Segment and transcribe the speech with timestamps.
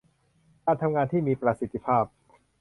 [0.65, 2.03] การทำงานที่มีประสิทธิภาพ